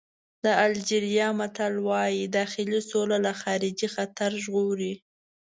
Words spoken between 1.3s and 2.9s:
متل وایي داخلي